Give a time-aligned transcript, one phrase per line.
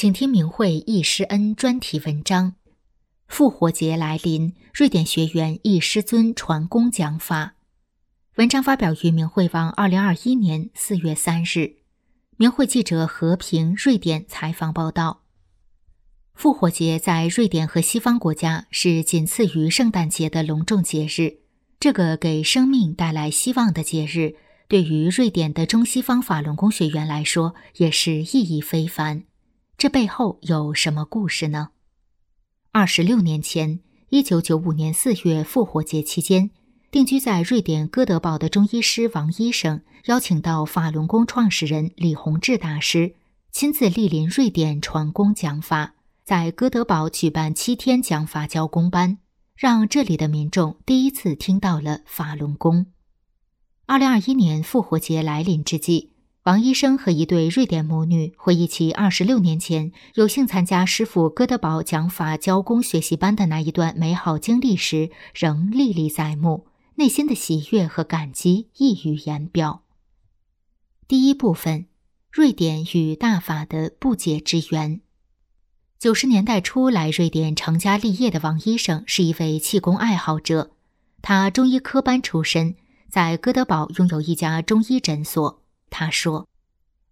[0.00, 2.54] 请听明慧易师恩专题文章。
[3.28, 7.56] 复活节来临，瑞典学员易师尊传功讲法。
[8.36, 11.74] 文章发表于明慧网，二零二一年四月三日。
[12.38, 15.20] 明慧记者和平瑞典采访报道。
[16.32, 21.40] 复活节在瑞典和西方国家是仅次于圣诞节的隆重节日。
[21.78, 29.24] 这个给生命带来希望的节日，对于瑞典的中西方法轮功学员来说，也是意义非凡。
[29.80, 31.70] 这背后有什么故事呢？
[32.70, 36.50] 二十六年前，一九九五年四月复活节期间，
[36.90, 43.14] 定居在瑞典哥德堡的中医师王医生邀请到法轮功创始人李洪志大师
[43.52, 49.16] 亲自莅临瑞典传功讲法，在哥德堡举办七天讲法教功班，
[49.56, 52.84] 让这里的民众第一次听到了法轮功。
[53.86, 56.12] 二零二一年复活节来临之际。
[56.44, 69.82] 王医生和一对瑞典母女回忆起二十六年前有幸参加师傅哥德堡讲法教功学习班的那一段美好经历时，仍历历在目，内心的喜悦和感激溢于言表。
[71.06, 71.84] 第一部分：
[72.32, 75.02] 瑞典与大法的不解之缘。
[75.98, 80.70] 九十年代初来瑞典成家立业的王医生是一位气功爱好者，
[81.20, 82.76] 他中医科班出身，
[83.10, 85.59] 在哥德堡拥有一家中医诊所。
[85.90, 86.48] 他说：“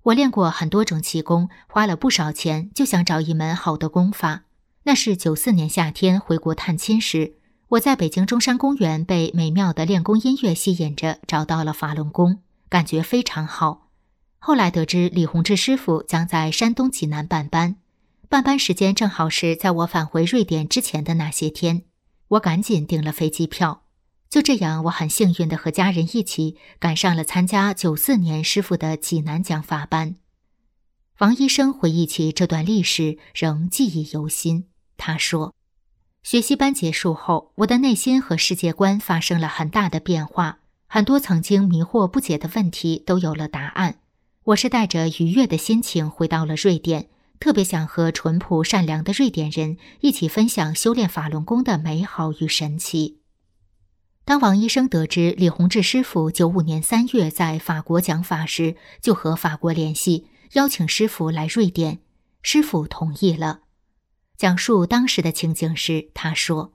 [0.05, 4.45] 我练过很多种气功，花了不少钱，就想找一门好的功法。
[4.85, 7.35] 那是九四年夏天回国探亲时，
[7.69, 12.41] 我在北京中山公园被美妙的练功音乐吸引着，找到了法轮功，
[12.71, 13.89] 感觉非常好。
[14.39, 17.77] 后来得知李洪志师傅将在山东济南办班，
[18.29, 21.83] 办班时间正好是在我返回瑞典之前的那些天，
[22.29, 23.83] 我赶紧订了飞机票。”
[24.31, 30.17] 就这样，我很幸运的和家人一起赶上了参加九四年师傅的济南讲法班。
[31.21, 34.67] 王医生回忆起这段历史，仍记忆犹新。
[34.99, 35.55] 他说
[36.23, 44.01] ：“学习班结束后，我的内心和世界观发生了很大的变化，很多曾经迷惑不解的问题都有了答案。
[44.45, 47.09] 我是带着愉悦的心情回到了瑞典，
[47.41, 53.18] 特别想和淳朴善良的瑞典人一起分享修炼法轮功的美好与神奇。”
[54.29, 62.01] 当王医生得知李洪志师傅九五年三月在法国讲法时，就和法国联系，邀请师傅来瑞典。
[62.43, 63.61] 师傅同意了。
[64.37, 66.75] 讲述当时的情景时，他说：“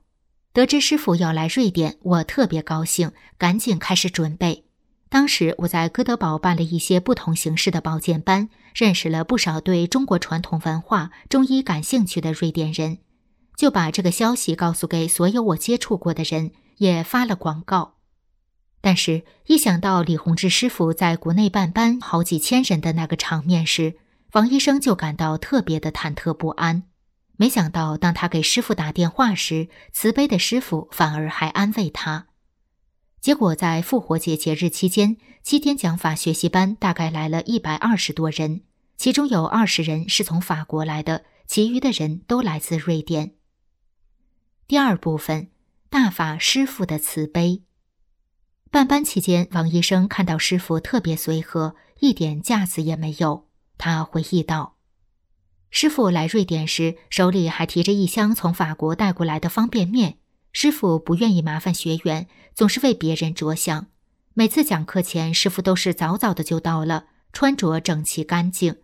[0.51, 4.65] 得知师傅要来瑞典，我特别高兴，赶紧开始准备。
[5.07, 12.97] 当时我在哥德堡办了一些不同形式的保健班，认识了不少对中国传统文化、中医感兴趣的瑞典人，
[13.55, 16.49] 就把这个消息告诉给所有我接触过的人。”
[16.83, 17.95] 也发了广告，
[18.81, 23.95] 但是，一想到李洪志师傅在国内办班好几千人的那个场面时，
[24.33, 26.83] 王医生就感到特别的忐忑不安。
[27.37, 32.27] 没想到，当他给师傅打电话时，慈悲的师傅反而还安慰他。
[33.21, 38.63] 结果，在复活节节日期间，七天讲法学习班大概来了一百二十多人，
[38.97, 43.35] 其中有二十人是从法国来的，其余的人都来自瑞典。
[44.67, 45.47] 第二部分。
[45.93, 47.61] 大法师傅的慈悲。
[48.71, 53.47] 办班期间，王医生看到师傅特别随和，一点架子也没有。
[53.77, 54.77] 他回忆道
[55.69, 60.17] ：“师傅来瑞典时，手里还提着一箱从法国带过来的方便面。
[60.51, 63.85] 师傅不愿意麻烦学员，总是为别人着想。
[64.33, 68.77] 每次讲课前，师傅都是早早的就到了，穿着整齐干净。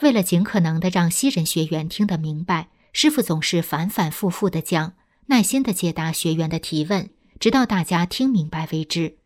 [0.00, 4.94] 为了尽可能的让新人学员听得明白，师傅总是反反复复的讲。”
[5.30, 9.18] 耐心的解答学员的提问，直到大家听明白为止。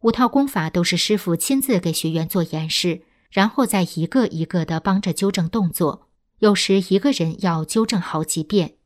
[0.00, 6.08] 五套功法都是师傅亲自给学员做演示，然后再一个一个的帮着纠正动作。
[6.38, 8.76] 有时一个人要纠正好几遍。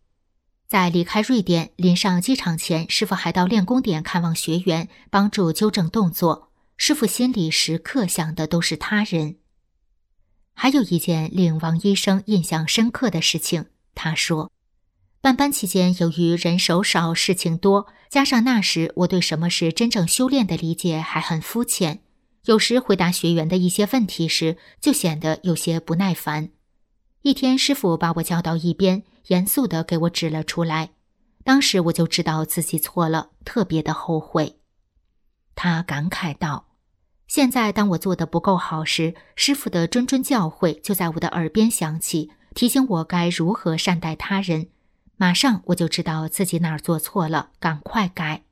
[0.67, 6.51] 在离开瑞典、临上机场前，师傅还到练功点看望学员，帮助纠正动作。
[6.77, 9.37] 师傅心里时刻想的都是他人。
[10.53, 14.51] 还有一件令王医生印象深刻的事情，他说。
[15.21, 22.01] 办班期间，由于人手少、事情多，加上那时我对什么是真正修炼的理解还很肤浅，
[22.45, 26.51] 有时回答学员的一些问题时，就显得有些不耐烦。
[27.23, 30.91] 一天，师傅把我叫到一边，严肃地给我指了出来。
[31.43, 34.61] 当时我就知道自己错了，特别的后悔。
[35.57, 36.69] 他感慨道
[37.27, 44.69] ：“现在当我做的不够好时，师傅的谆谆教诲就在我的耳边响起，提醒我该如何善待他人。
[45.17, 48.45] 马上我就知道自己哪儿做错了，赶快改。”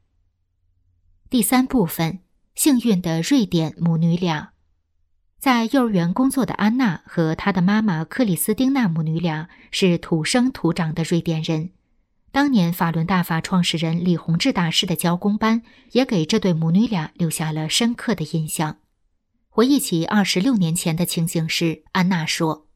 [1.30, 2.20] 第三部分：
[2.54, 4.50] 幸运的瑞典母女俩。
[5.38, 11.70] 在幼儿园工作的安娜和她的妈妈克里斯汀娜母女俩是土生土长的瑞典人。
[12.32, 15.62] 当年法轮大法创始人李洪志大师的教工班
[15.92, 18.78] 也给这对母女俩留下了深刻的印象。
[19.48, 22.66] 回忆起二十六年前的情景时，安娜说：“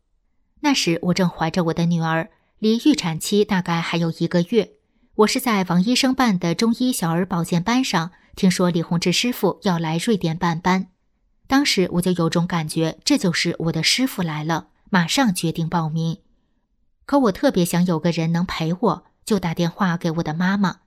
[0.61, 4.73] 那时我正怀着我的女儿，离预产期大概还有一个月。
[5.15, 10.89] 我是在王医生办的中医小儿保健班上听说李洪志师傅要来瑞典办班。”
[11.47, 16.19] 当时我就有种感觉，这就是我的师傅来了，马上决定报名。
[17.07, 20.81] 可我特别想有个人能陪我，就打电话给我的妈妈。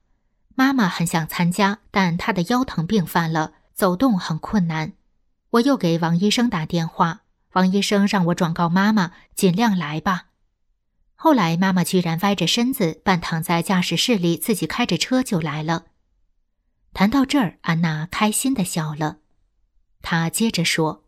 [0.53, 4.93] 妈妈很想参加，但她的腰疼病犯了，走动很困难。
[5.51, 7.21] 我又给王医生打电话，
[7.53, 10.25] 王医生让我转告妈妈尽量来吧。
[11.23, 15.85] 后来妈妈居然歪着身子，半躺在驾驶室里，自己开着车就来了。
[16.93, 19.17] 谈到这儿，安娜开心的笑了。
[20.01, 21.03] 她接着说：“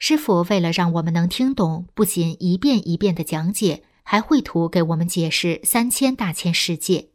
[0.00, 7.10] 师傅为了让我们能听懂，不仅一遍一遍的讲解，还绘图给我们解释三千大千世界。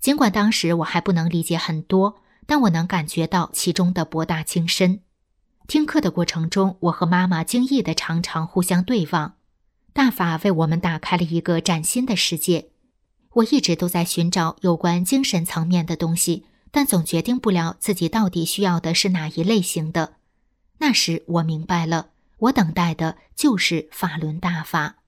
[0.00, 5.02] 尽管当时我还不能理解很多，但我能感觉到其中的博大精深。
[5.68, 9.36] 听课的过程中，我和妈妈惊异的常常互相对望。
[9.98, 12.68] 大法为我们打开了一个崭新的世界。
[13.32, 20.12] 我一直都在寻找有关精神层面的东西，但总决定不了自己到底需要的是哪一类型的。”
[20.78, 24.98] 那时我明白了，我等待的就是法轮大法。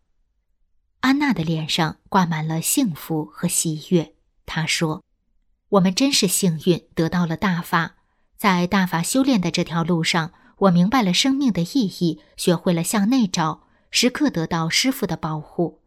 [1.03, 4.15] 安娜的脸上挂满了幸福和喜悦。
[4.45, 5.05] 她说
[5.71, 7.95] ：“我们真是幸运，得到了大法。
[8.37, 15.81] 在大法修炼的这条路上，我明白了生命的意义，学会了向内找，时刻得到师傅的保护。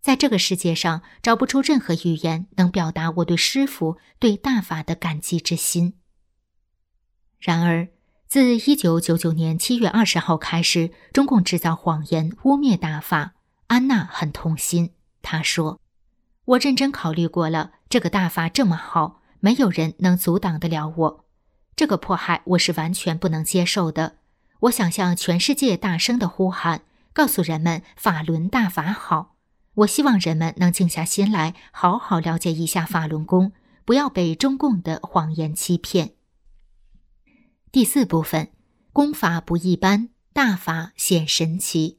[0.00, 5.94] 在这个世界上，找不出任何语言能表达我对师傅、对大法的感激之心。
[7.38, 7.88] 然而。”
[8.26, 13.34] 自一九九九年七月二十号开始，中共制造谎言污蔑大法，
[13.68, 14.90] 安娜很痛心。
[15.22, 15.78] 她说
[16.46, 21.24] ：“我认真考虑过了，这个大法这么好，没有人能阻挡得了我。
[21.76, 24.16] 这个迫害我是完全不能接受的。
[24.62, 26.82] 我想向全世界大声的呼喊，
[27.14, 29.36] 告诉人们法轮大法好。
[29.76, 33.52] 我希望人们能静下心来，好好了解一下法轮功，
[33.86, 36.12] 不要被中共的谎言欺骗。”
[37.72, 38.50] 第四部分，
[38.92, 41.98] 功法不一般，大法显神奇。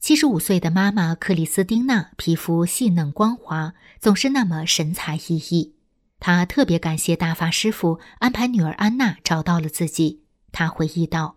[0.00, 5.72] 七十五岁的妈妈克里斯汀娜皮肤细嫩光滑，总是那么神采奕奕。
[6.18, 10.22] 她特别感谢大法师傅安排女儿安娜找到了自己。
[10.50, 11.36] 她回忆道：“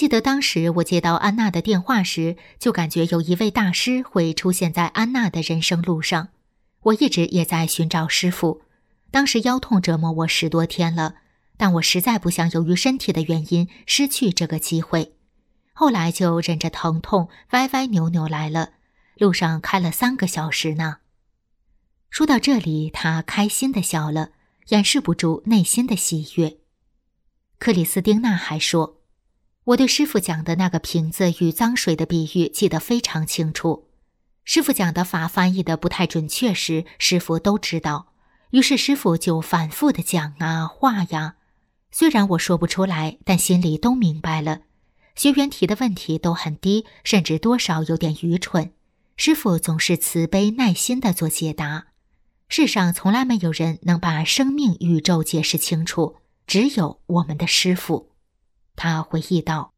[0.00, 6.28] 记得当时我接到安娜的电话时，就感觉有一位大师会出现在安娜的人生路上。
[6.84, 8.62] 我一直也在寻找师傅，
[9.10, 11.16] 当时腰痛折磨我十多天了。”
[11.58, 15.12] 但我实在不想由于身体的原因失去这个机会，
[15.74, 18.70] 后来就忍着疼痛歪歪扭扭来了，
[19.18, 21.00] 路上开了三个小时呢。
[22.08, 24.30] 说到这里，他开心的笑了，
[24.68, 26.56] 掩饰不住内心的喜悦。
[27.58, 28.96] 克里斯汀娜还说
[29.70, 33.86] ：“我对师傅讲的那个瓶子与脏水的比喻记得非常清楚。
[34.44, 38.08] 师傅讲的法翻译的不太准确时，师傅都知道，
[38.50, 41.36] 于是师傅就反复的讲啊画呀。”
[41.92, 44.62] 虽然我说不出来，但心里都明白了。
[45.14, 48.72] 学员提的问题都很低，甚至多少有点愚蠢。
[49.16, 51.86] 师傅总是慈悲耐心的做解答。
[52.48, 58.09] 世上从来没有人能把生命宇宙解释清楚，只有我们的师傅。
[58.76, 59.72] 他回忆道，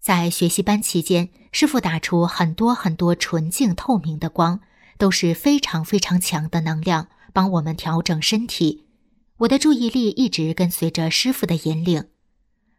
[0.00, 4.60] 在学习班期间，师傅打出很多很多纯净透明的光，
[4.96, 8.84] 都是非常非常强的能量，帮我们调整身体。
[9.38, 12.06] 我的注意力一直跟随着师傅的引领。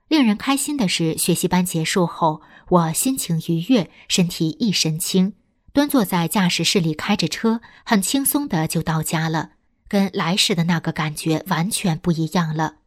[0.08, 5.34] 令人开心的是，学习班结束后，我心情愉悦，身体一身轻，
[5.72, 9.51] 端坐在驾驶室里开着车，很轻松的就到家了，
[9.88, 12.78] 跟来时的那个感觉完全不一样了。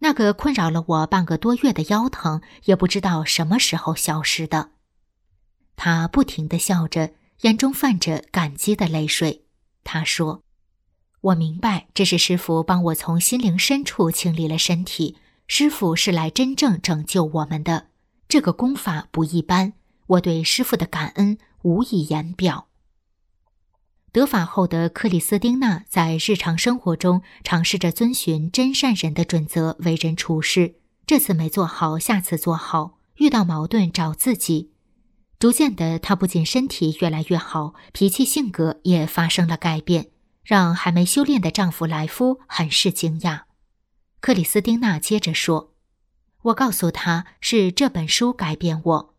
[0.00, 4.70] 那个困扰了我半个多月的腰疼，也不知道什么时候消失的。
[5.76, 7.12] 他不停的笑着，
[7.42, 9.44] 眼中泛着感激的泪水。
[9.84, 10.42] 他说。
[11.20, 15.16] 我明白，这是师傅帮我从心灵深处清理了身体，
[15.48, 17.88] 师傅是来真正拯救我们的。
[18.28, 19.72] 这个功法不一般，
[20.06, 22.67] 我对师傅的感恩无以言表。
[24.12, 30.76] 得法后的克里斯汀娜在日常生活中尝试着遵循真善人的准则为人处事。
[31.06, 34.72] 这次没做好，下次做好；遇到矛盾找自己。
[35.38, 40.08] 逐渐的，她不仅身体越来越好，脾气性格也发生了改变，
[40.42, 43.42] 让还没修炼的丈夫莱夫很是惊讶。
[44.20, 45.74] 克里斯汀娜接着说
[46.42, 49.14] ：“我告诉他是这本书改变我。”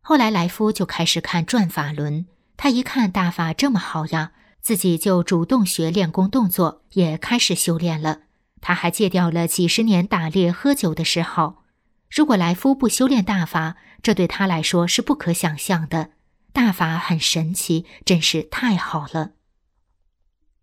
[0.00, 2.26] 后来莱夫就开始看转法轮。
[2.56, 8.20] 他一看大法这么好呀，自己就主动学练功动作，也开始修炼了。
[8.60, 11.64] 他还戒掉了几十年打猎喝酒的嗜好。
[12.10, 16.10] 如果来夫不修炼大法，这对他来说是不可想象的。
[16.52, 19.32] 大法很神奇，真是太好了。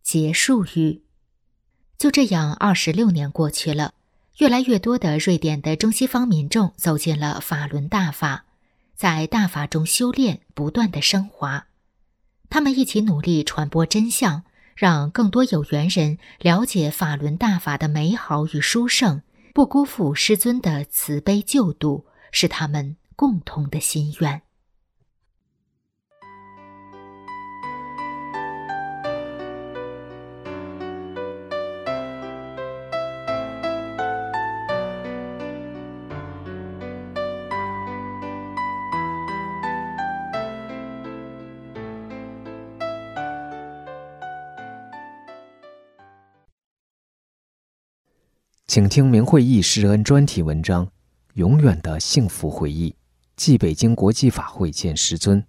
[0.01, 1.03] 结束语。
[1.97, 3.93] 就这样，二十六年过去了，
[4.39, 8.45] 越来越多的瑞典的中西方民众走进了法轮大法，
[8.95, 11.67] 在大法中修炼，不断的升华。
[12.49, 14.43] 他们一起努力传播真相，
[14.75, 19.23] 让更多有缘人了解法轮大法的美好与殊胜，
[19.53, 24.42] 不辜负师尊的慈悲救度，是他们共同的心愿。
[48.73, 50.83] 请听明慧义师恩专题文章
[51.35, 52.89] 《永远的幸福回忆》，
[53.35, 55.45] 继北京国际法会见师尊。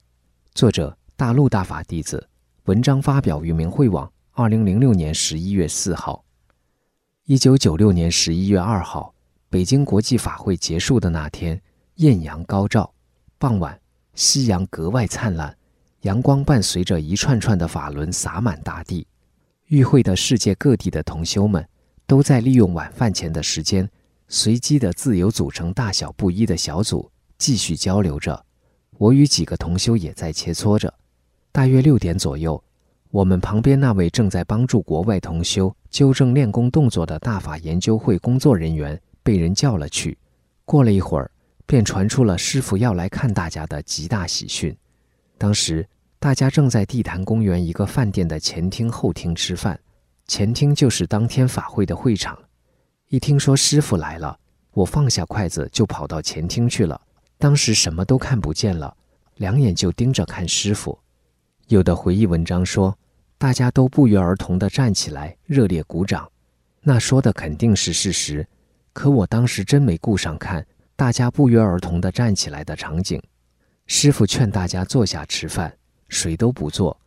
[0.53, 2.29] 作者：大陆大法弟子。
[2.65, 6.23] 文章发表于明慧网，二零零六年十一月四号。
[7.25, 9.15] 一九九六年十一月二号，
[9.49, 11.59] 北京国际法会结束的那天，
[11.95, 12.93] 艳阳高照，
[13.39, 13.81] 傍晚，
[14.15, 15.57] 夕阳格外灿烂，
[16.03, 19.07] 阳光伴随着一串串的法轮洒满大地。
[19.69, 21.67] 与会的世界各地的同修们。
[22.07, 23.89] 都在利用晚饭前的时间，
[24.29, 28.45] 随机的自由组成大小不一的小组，继续交流着。
[28.99, 30.93] 我与几个同修也在切磋着。
[31.51, 32.63] 大约六点左右，
[33.11, 40.17] 我们旁边那位正在帮助国外同修纠正练功动作的大法研究会工作人员被人叫了去。
[40.65, 41.31] 过了一会儿，
[41.67, 44.77] 便传出了师傅要来看大家的极大喜讯。
[45.39, 45.87] 当时
[46.19, 49.79] 大家正在地坛公园一个饭店的前厅后厅吃饭。
[50.27, 52.39] 前厅就是当天法会的会场。
[53.09, 54.39] 一听说师傅来了，
[54.73, 57.01] 我放下筷子就跑到前厅去了。
[57.39, 58.97] 当时什么都看不见了，
[59.37, 60.99] 两眼就盯着看师傅。
[61.69, 62.97] 有的回忆文章说，
[63.37, 66.29] 大家都不约而同地站起来，热烈鼓掌。
[66.81, 68.47] 那说的肯定是事实，
[68.93, 70.67] 可我当时真没顾上看
[70.97, 73.23] 大家不约而同地站起来的场景。
[73.87, 75.75] 师傅劝大家坐下吃饭，
[76.09, 76.99] 谁都不坐。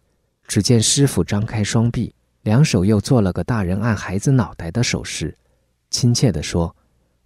[0.47, 2.13] 只见师傅张开双臂。
[2.47, 5.37] 两手又做了个大人按孩子脑袋的手势，
[5.89, 6.73] 亲切地说：“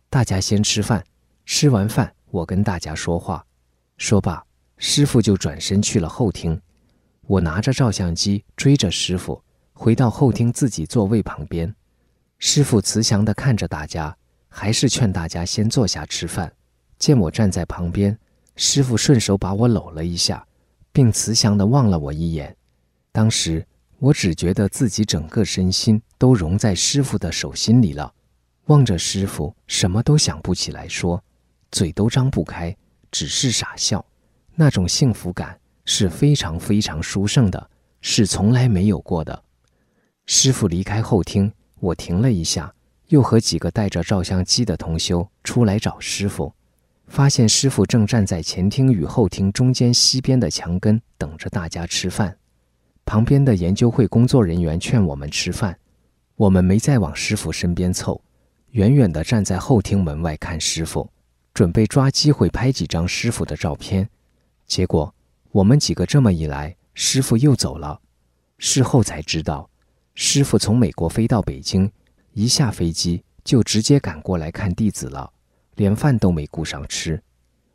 [0.10, 1.06] 大家先吃饭，
[1.46, 3.46] 吃完饭我跟大家说话。”
[3.98, 4.44] 说罢，
[4.78, 6.60] 师傅就转身去了后厅。
[7.28, 9.40] 我拿着照相机追着师傅，
[9.74, 11.72] 回到后厅自己座位旁边。
[12.40, 14.18] 师傅慈祥地看着大家，
[14.50, 16.52] 还是劝大家先坐下吃饭。
[16.98, 18.18] 见我站在旁边，
[18.56, 20.44] 师傅顺手把我搂了一下，
[20.92, 22.58] 并慈祥地望了我一眼。
[23.12, 23.64] 当时。
[24.02, 28.12] 我只觉得自己整个身心都融在师傅的手心里了，
[28.66, 31.24] 望着师傅，什么都想不起来说，
[31.72, 32.76] 嘴都张不开，
[33.12, 34.04] 只是傻笑。
[34.56, 35.56] 那种幸福感
[35.86, 37.70] 是非常非常殊胜的，
[38.02, 39.44] 是从来没有过的。
[40.26, 42.74] 师傅离开后厅，我停了一下，
[43.10, 46.52] 又和几个带着照相机的同修出来找师傅，
[47.06, 52.36] 发现师傅正站在前厅与后厅中间西边的墙根，等着大家吃饭。
[53.06, 55.78] 旁边的研究会工作人员劝我们吃饭，
[56.36, 58.22] 我们没再往师傅身边凑，
[58.72, 61.10] 远远地站在后厅门外看师傅，
[61.54, 64.08] 准备抓机会拍几张师傅的照片。
[64.66, 65.14] 结果
[65.52, 68.00] 我们几个这么一来，师傅又走了。
[68.58, 69.70] 事后才知道，
[70.14, 71.92] 师傅从美国飞到北京，
[72.34, 75.30] 一下飞机就直接赶过来看弟子了，
[75.76, 77.22] 连饭都没顾上吃。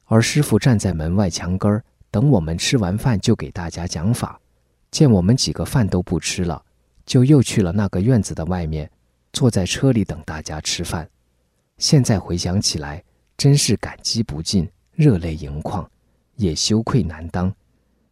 [0.05, 4.41] 而师傅站在门外墙根儿，等我们吃完饭就给大家讲法。
[4.97, 6.65] 见我们几个饭都不吃了，
[7.05, 8.91] 就又去了那个院子的外面，
[9.31, 11.07] 坐在车里等大家吃饭。
[11.77, 13.05] 现在回想起来，
[13.37, 15.87] 真是感激不尽，热泪盈眶，
[16.37, 17.55] 也羞愧难当。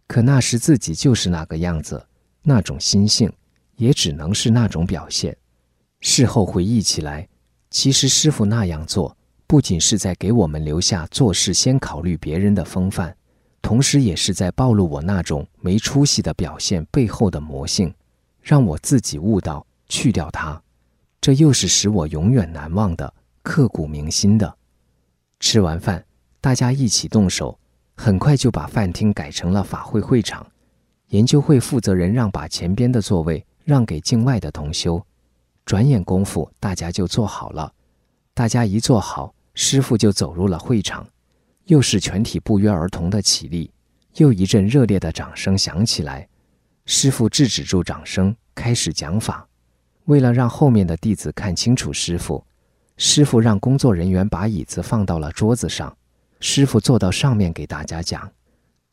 [0.07, 2.07] 可那时自己就是那个样子，
[2.43, 3.33] 那种心性，
[3.77, 5.35] 也只能是那种表现。
[6.01, 7.27] 事后回忆起来，
[7.71, 13.17] 其实师傅那样做，不仅是在给我们留下做事先考虑别人的风范，
[13.65, 17.93] 同时也是在暴露我那种没出息的表现背后的魔性，
[18.43, 20.63] 让我自己悟到去掉它。
[21.19, 23.11] 这又是使我永远难忘的、
[23.43, 24.55] 刻骨铭心的。
[25.41, 26.05] 吃完饭，
[26.43, 27.59] 大家一起动手，
[27.97, 30.47] 很快就把饭厅改成了法会会场。
[31.09, 35.03] 研究会负责人让把前边的座位让给境外的同修。
[35.65, 37.73] 转眼功夫，大家就坐好了。
[38.35, 41.07] 大家一坐好，师傅就走入了会场，
[41.67, 43.71] 又是全体不约而同的起立，
[44.17, 46.29] 又一阵热烈的掌声响起来。
[46.87, 49.47] 师傅制止住掌声，开始讲法。
[50.05, 52.45] 为了让后面的弟子看清楚师傅，
[52.99, 55.97] 师傅让工作人员把椅子放到了桌子上，
[56.41, 58.31] 师傅坐到上面给大家讲。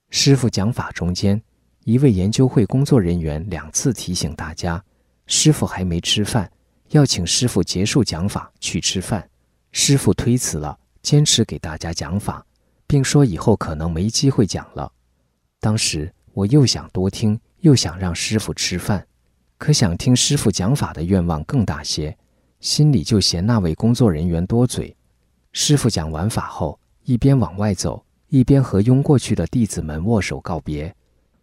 [0.10, 1.42] 师傅讲法中间，
[1.84, 4.82] 一位研究会工作人员两次提醒大家，
[5.28, 6.50] 师傅还没吃饭。
[6.92, 9.30] 要请师傅结束讲法去吃饭，
[9.72, 12.46] 师傅推辞了，坚持给大家讲法，
[12.92, 14.92] 并说以后可能没机会讲了。
[15.62, 19.08] 当时我又想多听，又想让师傅吃饭，
[19.58, 22.14] 可想听师傅讲法的愿望更大些，
[22.60, 24.94] 心里就嫌那位工作人员多嘴。
[25.54, 30.94] 师傅讲完法后，一边往外走，一边和拥过去的弟子们握手告别。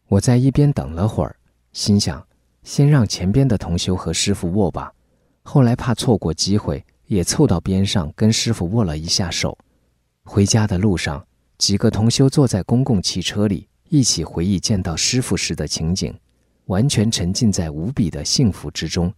[0.08, 1.34] 我在一边等了会儿，
[1.72, 2.22] 心想
[2.62, 4.92] 先让前边的同修和师傅握吧。
[5.42, 9.56] 后来怕错过机会，也凑到边上跟师傅握了一下手。
[10.24, 11.24] 回家的路上，
[11.58, 16.16] 几个同修坐在公共汽车里，一起回忆见到师傅时的情景，
[16.66, 19.12] 完全沉浸在无比的幸福之中。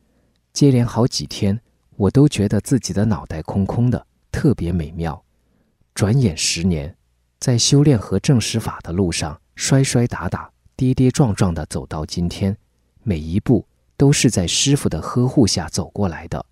[0.52, 1.60] 接连好几天，
[1.96, 5.22] 我都觉得自己的脑袋空空的，特别美妙。
[5.94, 6.96] 转眼十年，
[7.38, 12.56] 在修炼和正实法的路上，摔摔打打、跌跌撞撞地走到今天，
[13.02, 13.64] 每一步。
[13.96, 16.42] 都是在师傅的呵护下走过来的，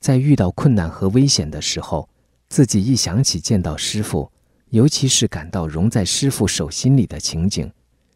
[0.00, 2.08] 在遇到困难和危险的时候，
[2.48, 4.32] 自己一想起见到师傅，
[4.74, 7.70] 尤其是感到融在师傅手心里的情景，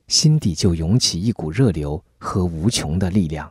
[0.08, 3.48] 心底就涌起一股热流和无穷的力量。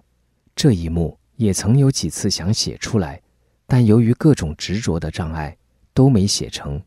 [0.54, 3.22] 这一幕也曾有几次想写出来，
[3.66, 5.56] 但由于各种执着的障碍，
[5.94, 6.82] 都没写成。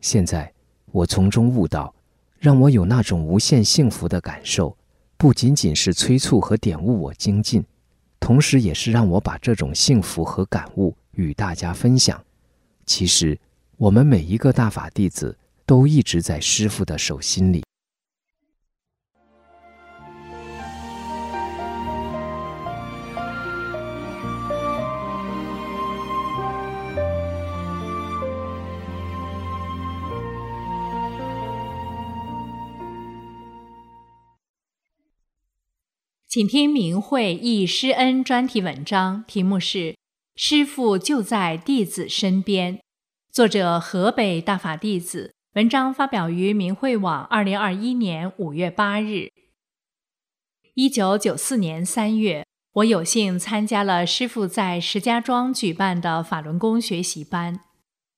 [0.00, 0.52] 现在
[0.92, 1.92] 我从中悟到，
[2.38, 4.76] 让我有那种无限幸福的感受，
[5.16, 7.64] 不仅仅是催促和点悟我精进。
[8.20, 12.24] 同时，也是让我把这种幸福和感悟与大家分享。
[12.84, 13.36] 其实，
[13.76, 17.64] 我们每一个大法弟子都一直在师傅的手心里。
[36.28, 39.78] 请听明慧忆师恩专题文章，题目是
[40.36, 42.76] 《师父就在弟子身边》，
[43.32, 45.35] 作者河北大法弟子。
[45.56, 49.32] 文章发表于明慧网，二零二一年五月八日。
[50.74, 57.58] 一九九四年三月，我有幸参加了师傅在石家庄举办的法轮功学习班。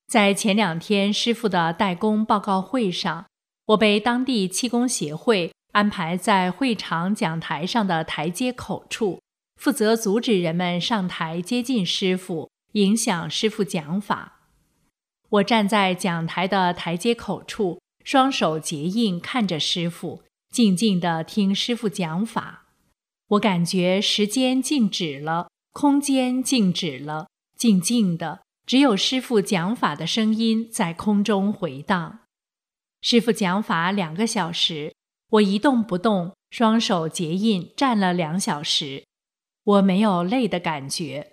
[0.08, 3.26] 在前两天师傅的代工报告会上，
[3.66, 5.52] 我被当地气功协会。
[5.70, 9.20] 安排在会场讲台上的台阶口处，
[9.54, 14.37] 负责阻止人们上台接近师傅，影响师傅讲法。
[15.30, 22.66] 我站在讲台的台阶口处，双手结印，看着师傅，静静地听师傅讲法。
[23.28, 32.20] 我感觉时间静止了，空间静止了，静静的，只有师傅讲法的声音在空中回荡。
[33.02, 34.94] 师傅讲法两个小时。
[35.32, 39.04] 我一动不动，双手结印，站了两小时，
[39.62, 41.32] 我没有累的感觉。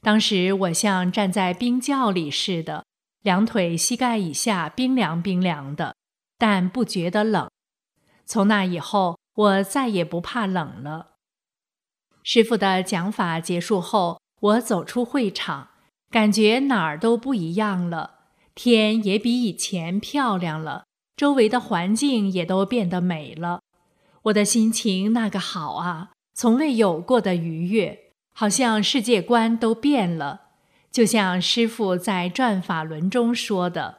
[0.00, 2.84] 当时我像站在冰窖里似的，
[3.24, 5.96] 两腿膝盖以下冰凉冰凉的，
[6.36, 7.48] 但不觉得冷。
[8.26, 11.12] 从那以后，我再也不怕冷了。
[12.22, 15.70] 师傅的讲法结束后，我走出会场，
[16.10, 20.84] 感觉哪儿都不一样了，天也比以前漂亮了。
[21.16, 23.62] 周围的环境也都变得美了，
[24.24, 30.43] 我的心情那个好啊，从未有过的愉悦，好像世界观都变了。
[30.94, 33.98] 就像师傅在转法轮中说的：“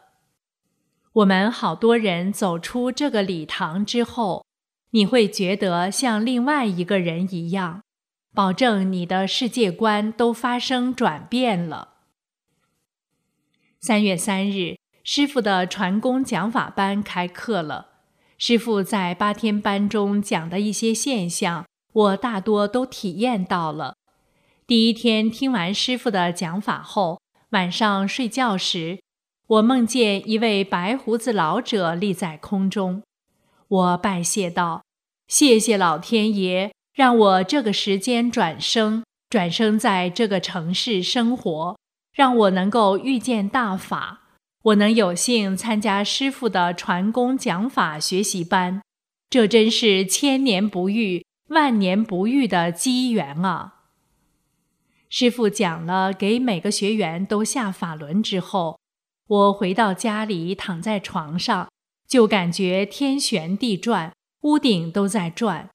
[1.11, 4.45] 我们好多人走出这个礼堂之后，
[4.91, 7.81] 你会觉得像另外一个人一样，
[8.33, 11.95] 保证你的世界观都发生转变了。”
[13.81, 14.77] 三月三日。
[15.03, 17.89] 师傅的传功讲法班开课了。
[18.39, 23.97] 师傅在八天班中讲的一些现象，我大多都体验到了。
[24.67, 28.99] 第一天听完师傅的讲法后，晚上睡觉时，
[29.45, 33.03] 我梦见一位白胡子老者立在空中。
[33.67, 34.81] 我拜谢道
[35.29, 41.77] ：“谢谢老天爷，让我这个时间转生，转生在这个城市生活，
[42.11, 44.21] 让我能够遇见大法，
[44.63, 48.81] 我能有幸参加师傅的传功讲法学习班，
[49.29, 53.73] 这真是千年不遇、万年不遇的机缘啊！”
[55.17, 58.77] 师傅讲了，给每个学员都下法轮之后，
[59.27, 61.69] 我回到家里，躺在床上，
[62.05, 65.69] 就感觉天旋地转，屋顶都在转。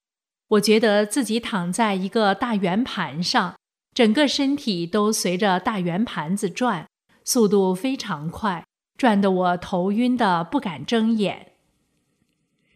[0.48, 3.56] 我觉得自己躺在一个大圆盘上，
[3.94, 6.86] 整个身体都随着大圆盘子转，
[7.24, 8.66] 速度非常快，
[8.98, 11.52] 转得我头晕的不敢睁眼。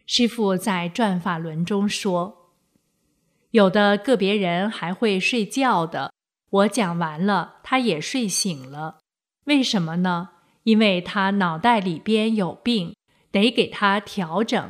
[0.07, 2.55] 师傅在转法轮中说
[3.51, 6.11] ：“有的个别人还会睡觉的。”
[6.55, 8.99] 我讲完了，他也睡醒了。
[9.45, 10.29] 为什么呢？
[10.63, 12.95] 因为他脑袋里边有病，
[13.31, 14.69] 得给他调整。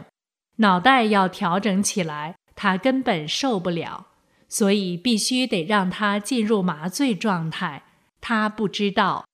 [0.57, 4.07] 脑袋要调整起来，他根本受不了，
[4.47, 7.83] 所以必须得让他进入麻醉状态。
[8.19, 9.25] 他不知道，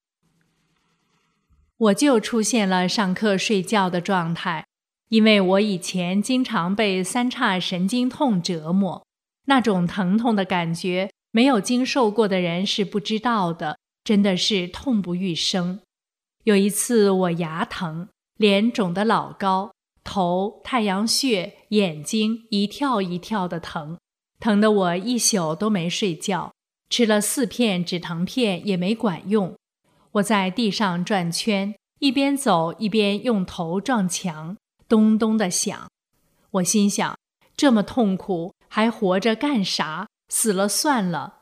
[1.77, 4.65] 我就出现了上课睡觉的状态，
[5.07, 9.05] 因为我以前经常被三叉神经痛折磨，
[9.45, 11.09] 那种疼痛的感觉。
[11.31, 15.79] 没有经受过的人是不知道的，真的是痛不欲生。
[16.43, 19.71] 有一次我牙疼，脸肿得老高，
[20.03, 23.97] 头、太阳穴、眼睛一跳一跳的疼，
[24.39, 26.51] 疼得我一宿都没睡觉，
[26.89, 29.55] 吃了四片止疼片也没管用。
[30.13, 34.57] 我在地上转圈，一边走一边用头撞墙，
[34.89, 35.87] 咚咚的响。
[36.49, 37.17] 我心想：
[37.55, 40.07] 这么痛苦，还活着干啥？
[40.31, 41.39] 死了算了，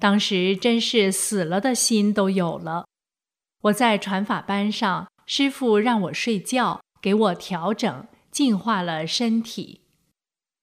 [0.00, 2.84] 当时真是死了的心都有了。
[3.62, 9.82] 我在传法班上，师傅让我睡觉，给我调整、净化了身体。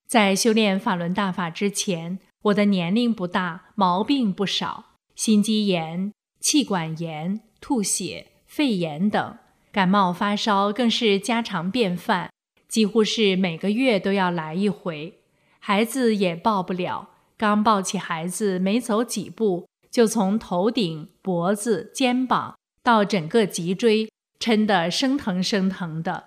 [0.05, 9.37] 在修炼法轮大法之前，我的年龄不大，毛病不少，心肌炎、气管炎、吐血、肺炎等，
[9.71, 12.29] 感冒发烧更是家常便饭，
[12.67, 15.21] 几乎是每个月都要来一回，
[15.59, 17.10] 孩子也抱不了。
[17.41, 26.25] 刚抱起孩子，没走几步，就从头顶、脖子、肩膀到整个脊椎，抻得生疼生疼的。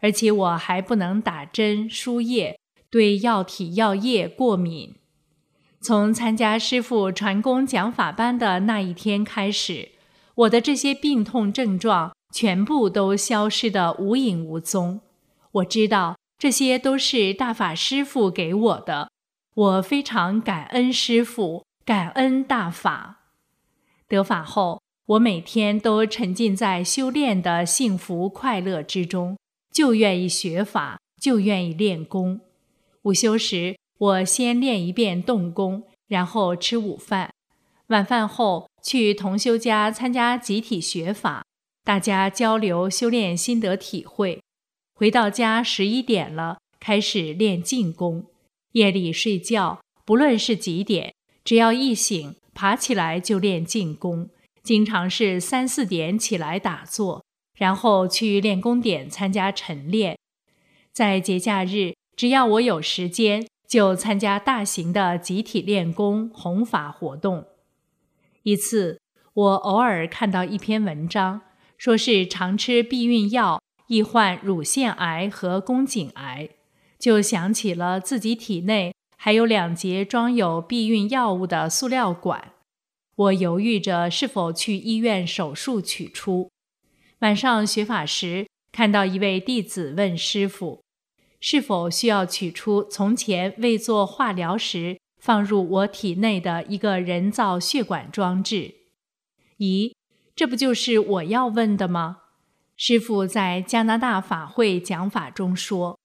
[0.00, 2.58] 而且我还不能打针输液，
[2.90, 4.96] 对药体药液过敏。
[5.80, 9.90] 从参加师傅传功讲法班的那一天开始，
[10.34, 15.00] 我的这些病痛症状全部都消失得无影无踪。
[15.52, 19.12] 我知道这些都是大法师傅给我的。
[19.56, 23.20] 我非常感恩师父，感恩大法。
[24.06, 29.38] 得法后，我每天都沉浸在修炼的幸福快乐之中，
[29.72, 32.42] 就愿意学法，就愿意练功。
[33.04, 37.30] 午休时，我先练一遍动功，然后吃午饭。
[37.86, 41.42] 晚饭后，去同修家参加集体学法，
[41.82, 44.42] 大家交流修炼心得体会。
[44.94, 48.26] 回到家十一点了，开始练静功。
[48.76, 54.28] 夜里睡觉，不论是几点，只要一醒，爬起来就练静功。
[54.62, 57.24] 经常是三四点起来打坐，
[57.56, 60.18] 然后去练功点参加晨练。
[60.92, 67.46] 在节假日，只要我有时间，就参加大型的集体练功弘法活动。
[68.42, 69.00] 一次，
[69.32, 71.40] 我偶尔看到一篇文章，
[71.78, 76.50] 说是常吃避孕药易患乳腺癌和宫颈癌。
[76.98, 82.52] 就想起了自己体内还有两节装有避孕药物的塑料管，
[83.16, 86.50] 我犹豫着是否去医院手术取出。
[87.20, 90.82] 晚上学法时，看到一位弟子问师傅，
[91.40, 98.74] 是否需要取出从前未做化疗时放入我体内的一个人造血管装置？
[99.58, 99.94] 咦，
[100.34, 102.18] 这不就是我要问的吗？
[102.76, 105.95] 师傅在加拿大法会讲法中说。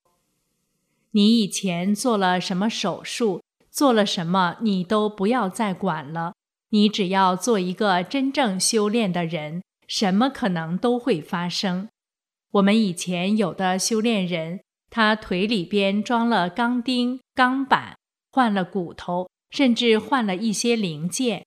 [1.12, 6.32] 你以前做了什么手术，做了什么，你都不要再管了。
[6.70, 11.88] 你只要做一个真正修炼的人，什么可能都会发生。
[12.52, 17.96] 我们以前有的修炼人，他腿里边装了钢钉、钢板，
[18.30, 21.44] 换了骨头，甚至换了一些零件。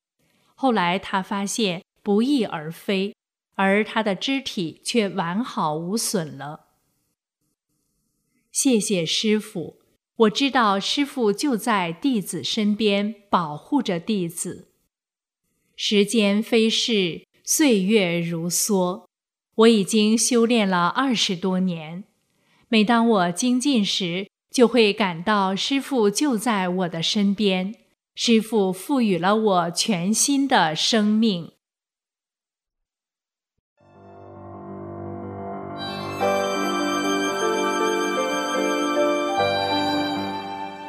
[0.54, 3.16] 后来他发现不翼而飞，
[3.56, 6.68] 而他的肢体却完好无损了。
[8.56, 9.82] 谢谢师傅，
[10.16, 14.70] 我知道师傅就在弟子身边保护着弟子。
[15.76, 19.04] 时间飞逝，岁月如梭。
[19.56, 22.06] 我已经修炼了二十多年，
[22.70, 27.76] 每当我精进时，就会感到师父就在我的身边。
[28.16, 31.52] 师父赋予了我全新的生命。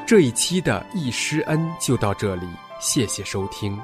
[0.06, 2.46] 这一期的易师恩就到这里，
[2.78, 3.76] 谢谢收听。